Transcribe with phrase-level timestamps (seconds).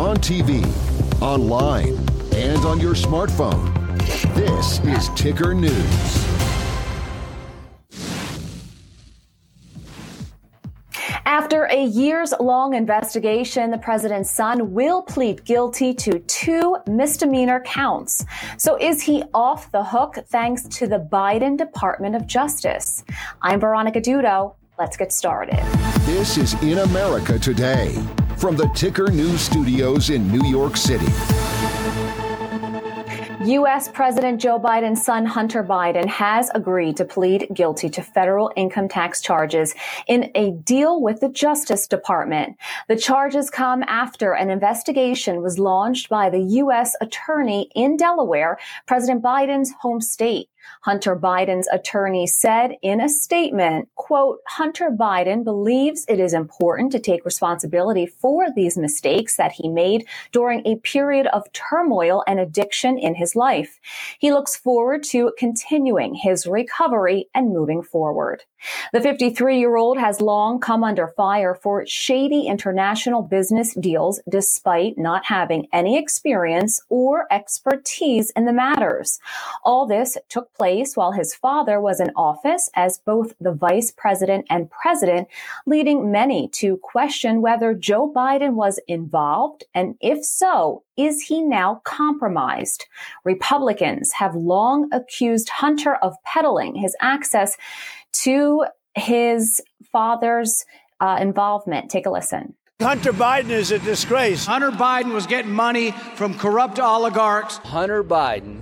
[0.00, 0.64] on TV,
[1.20, 1.94] online,
[2.34, 3.70] and on your smartphone.
[4.34, 6.26] This is Ticker News.
[11.26, 18.24] After a years long investigation, the president's son will plead guilty to two misdemeanor counts.
[18.56, 23.04] So is he off the hook thanks to the Biden Department of Justice?
[23.42, 24.54] I'm Veronica Dudo.
[24.78, 25.62] Let's get started.
[26.06, 28.02] This is In America Today
[28.40, 31.04] from the Ticker News Studios in New York City.
[33.44, 33.88] U.S.
[33.88, 39.20] President Joe Biden's son, Hunter Biden, has agreed to plead guilty to federal income tax
[39.20, 39.74] charges
[40.06, 42.56] in a deal with the Justice Department.
[42.88, 46.96] The charges come after an investigation was launched by the U.S.
[47.02, 50.48] attorney in Delaware, President Biden's home state.
[50.82, 56.98] Hunter Biden's attorney said in a statement, quote, Hunter Biden believes it is important to
[56.98, 62.98] take responsibility for these mistakes that he made during a period of turmoil and addiction
[62.98, 63.80] in his life.
[64.18, 68.44] He looks forward to continuing his recovery and moving forward.
[68.92, 74.98] The 53 year old has long come under fire for shady international business deals despite
[74.98, 79.18] not having any experience or expertise in the matters.
[79.64, 84.46] All this took place while his father was in office as both the vice president
[84.50, 85.28] and president,
[85.66, 91.80] leading many to question whether Joe Biden was involved and if so, is he now
[91.84, 92.86] compromised?
[93.24, 97.56] Republicans have long accused Hunter of peddling his access
[98.24, 99.60] to his
[99.92, 100.64] father's
[101.00, 101.90] uh, involvement.
[101.90, 102.54] Take a listen.
[102.80, 104.46] Hunter Biden is a disgrace.
[104.46, 107.58] Hunter Biden was getting money from corrupt oligarchs.
[107.58, 108.60] Hunter Biden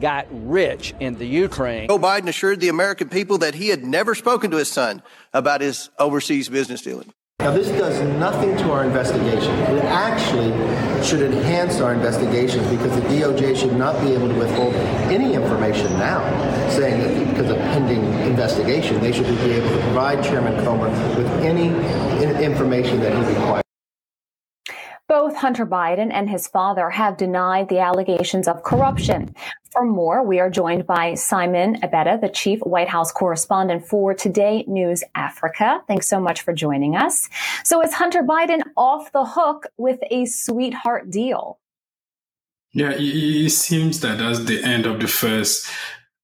[0.00, 1.88] got rich in the Ukraine.
[1.88, 5.02] Joe Biden assured the American people that he had never spoken to his son
[5.34, 7.12] about his overseas business dealing.
[7.40, 9.50] Now, this does nothing to our investigation.
[9.74, 10.52] It actually
[11.02, 14.74] should enhance our investigations because the DOJ should not be able to withhold
[15.10, 16.20] any information now,
[16.68, 21.28] saying that because of pending investigation, they should be able to provide Chairman Comer with
[21.42, 21.68] any
[22.44, 23.69] information that he requires.
[25.40, 29.34] Hunter Biden and his father have denied the allegations of corruption.
[29.72, 34.64] For more, we are joined by Simon Ateba, the chief White House correspondent for Today
[34.68, 35.80] News Africa.
[35.88, 37.30] Thanks so much for joining us.
[37.64, 41.58] So is Hunter Biden off the hook with a sweetheart deal?
[42.74, 45.70] Yeah, it seems that that's the end of the first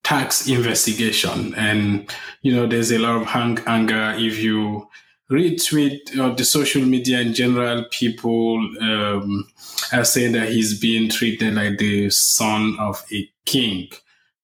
[0.05, 1.55] tax investigation.
[1.55, 3.29] And, you know, there's a lot of
[3.67, 4.89] anger if you
[5.31, 9.47] retweet or the social media in general, people um,
[9.93, 13.89] are saying that he's being treated like the son of a king.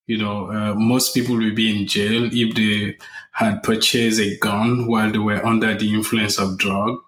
[0.06, 2.96] You know, uh, most people will be in jail if they
[3.32, 6.98] had purchased a gun while they were under the influence of drug.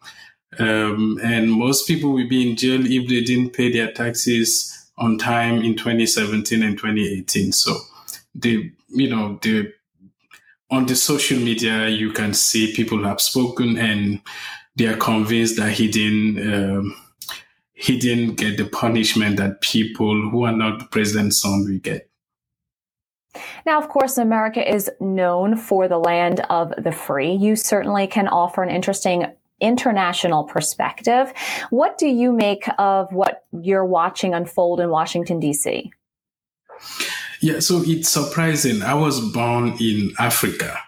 [0.59, 5.19] Um, and most people will be in jail if they didn't pay their taxes on
[5.19, 7.51] time in 2017 and 2018.
[7.51, 7.77] So
[8.37, 9.73] the, you know, the
[10.75, 14.21] on the social media, you can see people have spoken and
[14.77, 16.97] they are convinced that he didn't um,
[17.73, 22.09] he didn't get the punishment that people who are not the president's son will get.
[23.67, 27.33] Now, of course, America is known for the land of the free.
[27.33, 29.27] You certainly can offer an interesting
[29.61, 31.33] international perspective.
[31.71, 35.91] What do you make of what you're watching unfold in Washington, D.C.?
[37.41, 38.83] Yeah, so it's surprising.
[38.83, 40.79] I was born in Africa.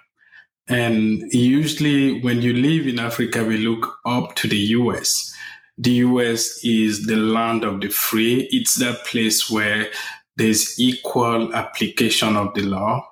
[0.68, 5.32] And usually, when you live in Africa, we look up to the US.
[5.78, 8.48] The US is the land of the free.
[8.50, 9.88] It's that place where
[10.36, 13.06] there's equal application of the law.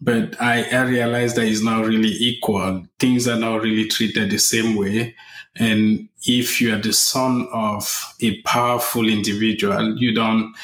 [0.00, 2.86] But I, I realized that it's not really equal.
[2.98, 5.14] Things are not really treated the same way.
[5.56, 10.54] And if you are the son of a powerful individual, you don't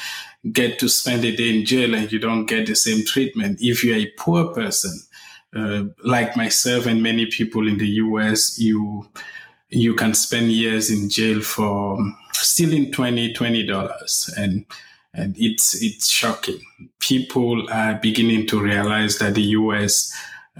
[0.51, 3.59] get to spend a day in jail and you don't get the same treatment.
[3.61, 4.91] If you're a poor person,
[5.55, 9.07] uh, like myself and many people in the US, you
[9.69, 11.97] you can spend years in jail for
[12.33, 14.65] stealing 20 dollars and
[15.13, 16.59] and it's it's shocking.
[16.99, 20.11] People are beginning to realize that the US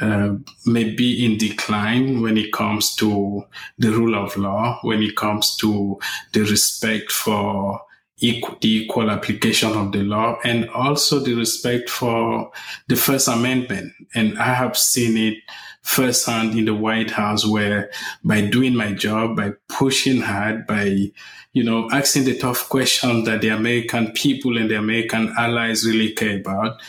[0.02, 3.46] uh, may be in decline when it comes to
[3.78, 6.00] the rule of law, when it comes to
[6.34, 7.82] the respect for
[8.24, 12.52] equal, the equal application of the law and also the respect for
[12.88, 13.94] the First Amendment.
[14.16, 15.38] And I have seen it
[15.82, 17.92] firsthand in the White House where
[18.24, 21.12] by doing my job, by pushing hard, by,
[21.52, 26.14] you know, asking the tough questions that the American people and the American allies really
[26.14, 26.82] care about,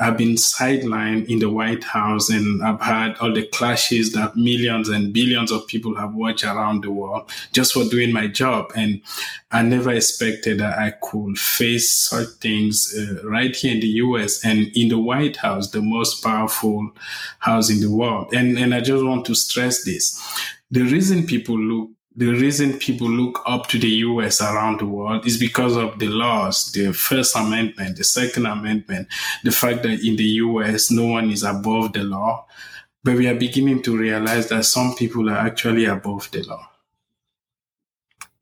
[0.00, 4.88] I've been sidelined in the White House and I've had all the clashes that millions
[4.88, 8.72] and billions of people have watched around the world just for doing my job.
[8.74, 9.02] And
[9.52, 14.44] I never expected that I could face such things uh, right here in the US
[14.44, 16.90] and in the White House, the most powerful
[17.38, 18.34] house in the world.
[18.34, 20.20] And, and I just want to stress this.
[20.72, 25.26] The reason people look the reason people look up to the US around the world
[25.26, 29.08] is because of the laws, the First Amendment, the Second Amendment,
[29.42, 32.46] the fact that in the US, no one is above the law.
[33.02, 36.70] But we are beginning to realize that some people are actually above the law.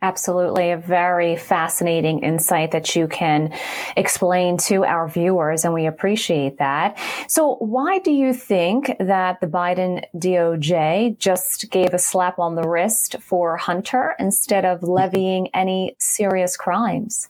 [0.03, 0.73] Absolutely.
[0.73, 3.55] A very fascinating insight that you can
[3.97, 6.99] explain to our viewers, and we appreciate that.
[7.29, 12.69] So, why do you think that the Biden DOJ just gave a slap on the
[12.69, 17.29] wrist for Hunter instead of levying any serious crimes?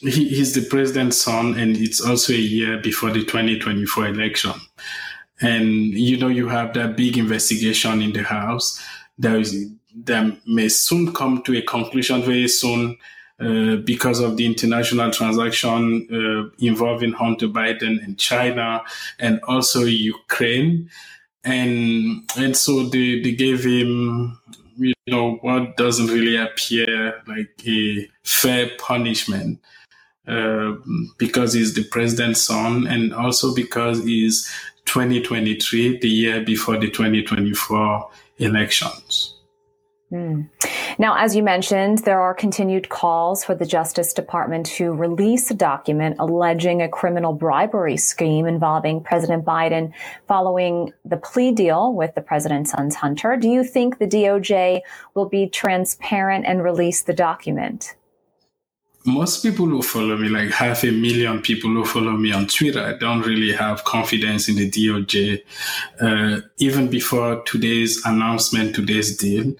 [0.00, 4.54] He, he's the president's son, and it's also a year before the 2024 election.
[5.42, 8.80] And, you know, you have that big investigation in the House.
[9.18, 9.70] There is
[10.04, 12.96] that may soon come to a conclusion very soon
[13.40, 18.82] uh, because of the international transaction uh, involving Hunter Biden and China
[19.18, 20.88] and also Ukraine.
[21.44, 24.38] And and so they, they gave him
[24.78, 29.60] you know what doesn't really appear like a fair punishment
[30.28, 30.72] uh,
[31.18, 34.48] because he's the president's son and also because he's
[34.84, 39.34] 2023 the year before the 2024 elections
[40.12, 40.50] Mm.
[40.98, 45.54] Now, as you mentioned, there are continued calls for the Justice Department to release a
[45.54, 49.92] document alleging a criminal bribery scheme involving President Biden
[50.28, 53.36] following the plea deal with the president's son's Hunter.
[53.38, 54.82] Do you think the DOJ
[55.14, 57.94] will be transparent and release the document?
[59.04, 62.96] most people who follow me, like half a million people who follow me on Twitter,
[62.98, 65.42] don't really have confidence in the DOJ.
[66.00, 69.54] Uh, even before today's announcement, today's deal,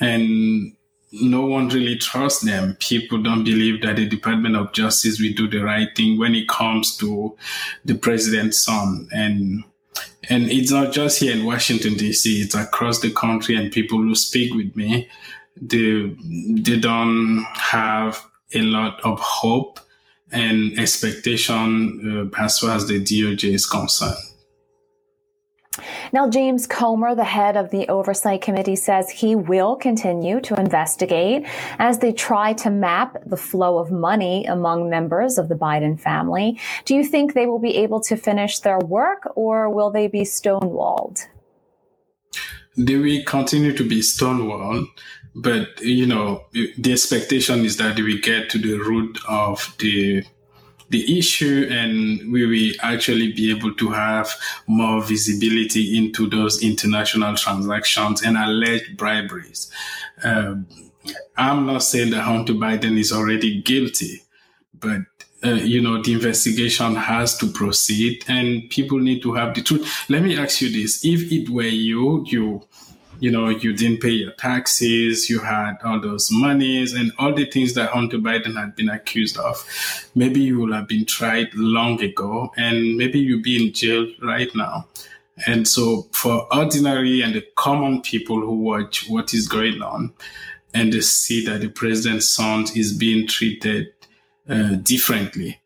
[0.00, 0.74] and
[1.12, 2.76] no one really trusts them.
[2.80, 6.48] People don't believe that the Department of Justice will do the right thing when it
[6.48, 7.36] comes to
[7.84, 9.08] the president's son.
[9.12, 9.64] And
[10.28, 12.42] and it's not just here in Washington D.C.
[12.42, 13.54] It's across the country.
[13.54, 15.08] And people who speak with me,
[15.60, 16.14] they
[16.60, 18.24] they don't have
[18.54, 19.80] a lot of hope
[20.32, 24.16] and expectation uh, as far as the DOJ is concerned.
[26.12, 31.46] Now, James Comer, the head of the Oversight Committee, says he will continue to investigate
[31.78, 36.60] as they try to map the flow of money among members of the Biden family.
[36.84, 40.22] Do you think they will be able to finish their work or will they be
[40.22, 41.26] stonewalled?
[42.76, 44.86] They will continue to be stonewalled,
[45.34, 50.24] but you know, the expectation is that will get to the root of the
[50.94, 54.28] the issue and we will actually be able to have
[54.68, 59.72] more visibility into those international transactions and alleged briberies.
[60.22, 60.66] Um,
[61.36, 64.22] I'm not saying that Hunter Biden is already guilty,
[64.78, 65.00] but
[65.44, 69.84] uh, you know, the investigation has to proceed and people need to have the truth.
[70.08, 71.04] Let me ask you this.
[71.04, 72.62] If it were you, you
[73.24, 77.46] you know, you didn't pay your taxes, you had all those monies and all the
[77.46, 79.66] things that Hunter Biden had been accused of.
[80.14, 84.54] Maybe you would have been tried long ago and maybe you'd be in jail right
[84.54, 84.88] now.
[85.46, 90.12] And so for ordinary and the common people who watch what is going on
[90.74, 93.86] and they see that the president's son is being treated
[94.50, 95.62] uh, differently,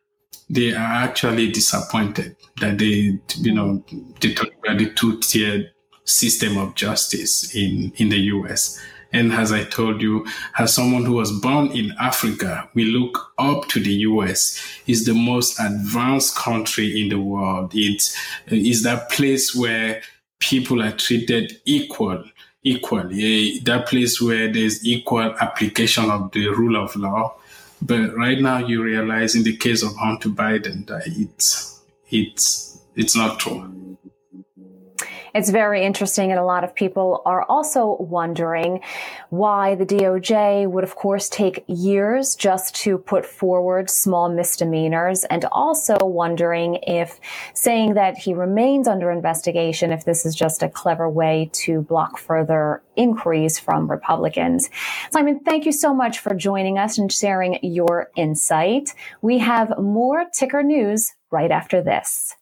[0.49, 3.85] they are actually disappointed that they, you know,
[4.21, 5.73] they talk about the two-tiered
[6.09, 8.81] system of justice in, in the US.
[9.13, 10.27] And as I told you,
[10.59, 14.61] as someone who was born in Africa, we look up to the US.
[14.87, 17.75] It's the most advanced country in the world.
[17.75, 18.15] It
[18.49, 20.03] is that place where
[20.41, 22.23] people are treated equal,
[22.63, 23.57] equally.
[23.57, 27.35] Eh, that place where there's equal application of the rule of law.
[27.81, 33.17] But right now, you realize in the case of Hunter Biden that it's it's it's
[33.17, 33.78] not true.
[35.39, 38.81] It's very interesting, and a lot of people are also wondering
[39.31, 45.45] why the DOJ would, of course, take years just to put forward small misdemeanors, and
[45.53, 47.21] also wondering if
[47.55, 52.19] saying that he remains under investigation, if this is just a clever way to block
[52.19, 54.69] further inquiries from Republicans.
[55.13, 58.93] Simon, thank you so much for joining us and sharing your insight.
[59.23, 62.35] We have more ticker news right after this.